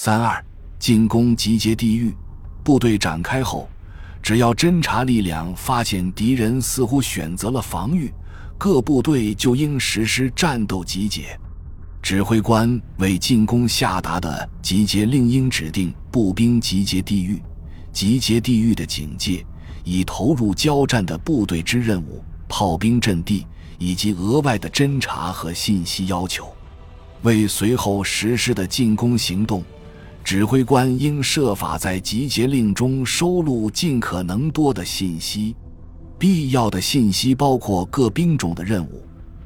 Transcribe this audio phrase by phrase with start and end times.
[0.00, 0.40] 三二
[0.78, 2.14] 进攻集结地域，
[2.62, 3.68] 部队展开后，
[4.22, 8.08] 只要侦察力量发现敌人似乎选择了防御，
[8.56, 11.36] 各部队就应实施战斗集结。
[12.00, 17.42] 指挥官为进攻下达的集结令，应指定步兵集结地域、
[17.92, 19.44] 集结地域的警戒，
[19.82, 23.44] 以投入交战的部队之任务、炮兵阵地
[23.78, 26.46] 以及额外的侦察和信息要求。
[27.22, 29.64] 为随后实施的进攻行动，
[30.28, 35.56] 指挥官应设法在集结令中收录尽可能多的信息。
[36.18, 39.02] 必要的信息包括各兵种的任务、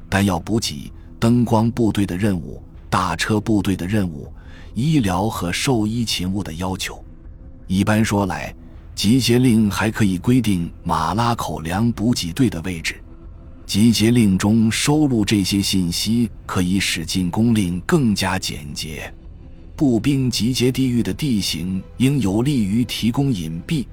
[0.09, 0.91] 弹药补给。
[1.17, 4.29] 灯光部队的任务、大车部队的任务、
[4.73, 7.01] 医疗和兽医勤务的要求。
[7.65, 8.53] 一般说来，
[8.93, 13.01] 集结令还可以规定马拉口粮补给队的位置。
[13.65, 19.09] 集结令中收录这些信息，可以使进攻令更加简洁。
[19.75, 23.85] 步兵集结地域的地形应有利于提供隐蔽，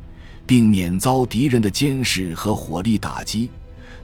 [0.47, 3.49] 并免遭敌人的监视和火力打击。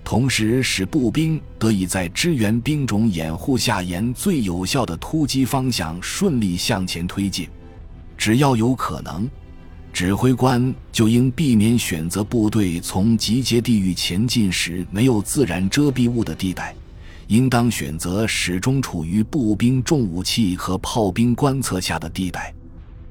[0.03, 7.47] 同时，使步兵得以在支援兵种掩护下，沿最有效的突击方向顺利向前推进。
[8.17, 9.29] 只要有可能，
[9.93, 16.75] 指挥官就应避免选择部队从集结地域前进时没有自然遮蔽物的地带，
[17.29, 22.55] 应当选择始终处于步兵重武器和炮兵观测下的地带。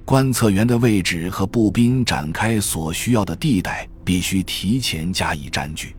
[0.05, 5.95] 观测员的位置和步兵展开所需要的地带必须提前加以占据。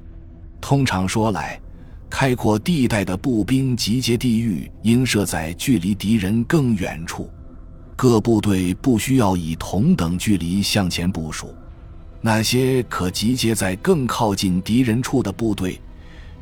[0.60, 1.60] 通常说来，
[2.08, 7.28] 开阔地带的步兵集结地域应设在距离敌人更远处，
[7.96, 11.52] 各部队不需要以同等距离向前部署。
[12.20, 15.80] 那些可集结在更靠近敌人处的部队，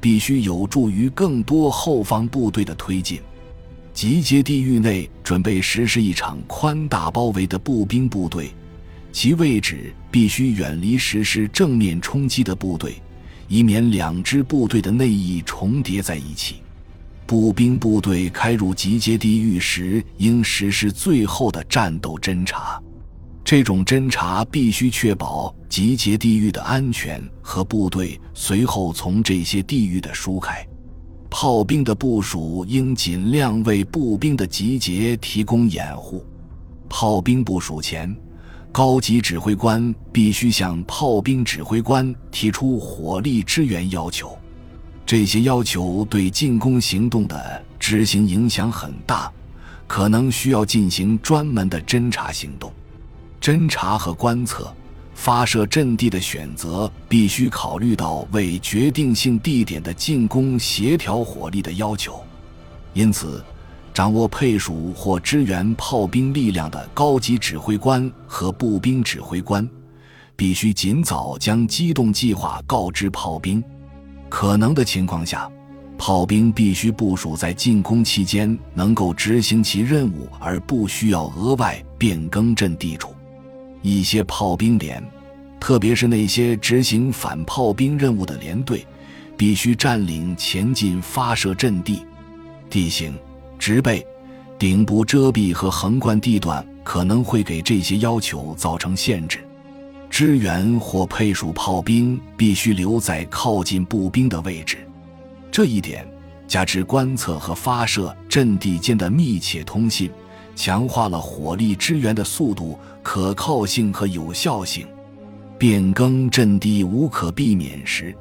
[0.05, 3.22] 必须有助于更多后方部队的推进。
[3.94, 8.50] 集结地域内准备实施一场宽大包围的步兵部队，
[9.12, 12.97] 其位置必须远离实施正面冲击的部队。
[13.48, 16.56] 以免两支部队的内翼重叠在一起。
[17.25, 22.78] 步兵部队开入集结地域时，应实施最后的战斗侦察。
[23.44, 30.66] 这种侦察必须确保集结地域的安全和部队随后从这些地域的疏开。
[31.28, 36.25] 炮兵的部署应尽量为步兵的集结提供掩护。
[36.88, 38.15] 炮兵部署前。
[38.72, 44.37] 高级指挥官必须向炮兵指挥官提出火力支援要求，
[45.06, 49.33] 这些要求对进攻行动的执行影响很大，
[49.87, 52.72] 可能需要进行专门的侦察行动。
[53.44, 54.75] 侦察和观测、
[55.15, 62.25] 发射阵地的选择必须考虑到为决定性地点的进攻协调火力的要求，
[62.94, 63.44] 因此。
[63.93, 69.69] 掌握配属或支援炮兵力量的高级指挥官和步兵指挥官，
[70.34, 73.62] 必须尽早将机动计划告知炮兵。
[74.31, 75.49] 可能的情况下，
[75.99, 83.13] 炮兵必须部署在进攻期间能够执行其任务而不需要额外变更阵地处。
[83.84, 85.05] 一些炮兵连，
[85.61, 88.87] 特别是那些执行反炮兵任务的连队，
[89.37, 92.03] 必须占领前进发射阵地。
[92.71, 93.15] 地形。
[93.59, 94.05] 植被、
[94.59, 99.39] 顶部遮蔽和横贯地段可能会给这些要求造成限制。
[100.11, 104.78] 支援或配属炮兵必须留在靠近步兵的位置。
[105.51, 106.06] 这一点，
[106.47, 110.11] 加之观测和发射阵地间的密切通信，
[110.54, 114.87] 强化了火力支援的速度、可靠性和有效性。
[115.59, 118.15] 变更阵地无可避免时，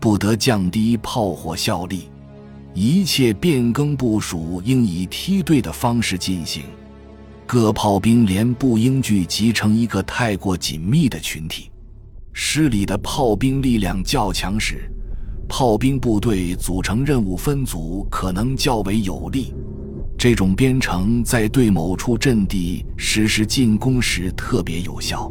[0.00, 2.08] 不得降低炮火效力。
[2.74, 6.62] 一切变更部署应以梯队的方式进行，
[7.46, 11.70] 各炮兵连不应聚集成一个太过紧密的群体。
[12.32, 14.90] 师里的炮兵力量较强时，
[15.48, 19.52] 炮兵部队组成任务分组可能较为有利。
[20.18, 25.30] 这种编程在对某处阵地实施进攻时特别有效。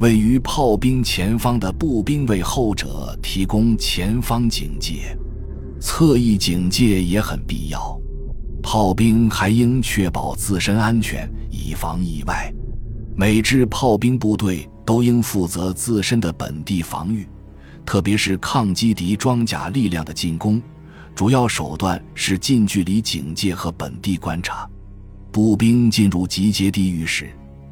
[0.00, 5.16] 位于炮兵前方的步兵为后者提供前方警戒。
[5.80, 7.96] 侧翼警戒也很必要，
[8.60, 12.52] 炮兵还应确保自身安全，以防意外。
[13.16, 17.24] 每支炮兵部队都应负责自身的本地防御，
[17.86, 20.60] 特别是抗击敌装甲力量的进攻。
[21.18, 24.70] 主要手段是近距离警戒和本地观察。
[25.32, 27.28] 步兵进入集结地域时，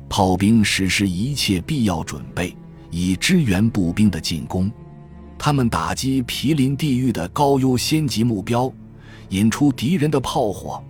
[0.08, 2.56] 炮兵实施一切必要准备，
[2.90, 4.68] 以支援步兵的进攻。
[5.38, 8.68] 他们打击毗邻地域的高优先级目标，
[9.28, 10.82] 引出敌人的炮火，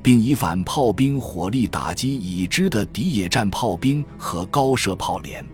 [0.00, 5.44] 并以反炮兵火力打击已知的敌野战炮兵和高射炮连。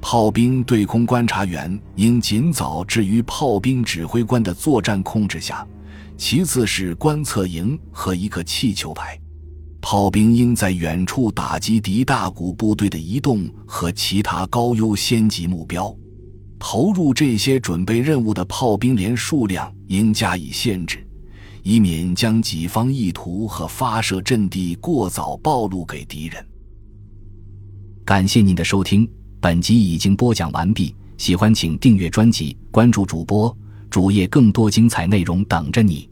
[0.00, 5.66] 炮兵对空观察员应尽早置于炮兵指挥官的作战控制下，
[6.24, 9.20] 其次是观测营和一个气球排。
[9.80, 15.92] 炮兵应在远处打击敌大股部队的移动和其他高优先级目标。
[16.60, 21.04] 投入这些准备任务的炮兵连数量应加以限制，
[21.64, 26.46] 以免将己方意图和发射阵地过早暴露给敌人。
[28.04, 29.10] 感谢您的收听。
[29.40, 33.54] 本集已经播讲完毕，喜欢请订阅专辑，关注主播
[33.90, 36.08] 主页，更多精彩内容等着你。